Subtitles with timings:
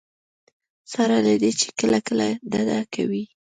[0.93, 3.23] سره له دې چې کله کله ډډه کوي.